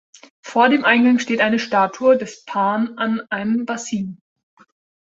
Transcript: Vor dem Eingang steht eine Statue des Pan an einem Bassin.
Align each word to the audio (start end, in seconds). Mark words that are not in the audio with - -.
Vor 0.41 0.69
dem 0.69 0.83
Eingang 0.83 1.19
steht 1.19 1.41
eine 1.41 1.59
Statue 1.59 2.17
des 2.17 2.43
Pan 2.45 2.97
an 2.97 3.21
einem 3.29 3.67
Bassin. 3.67 4.19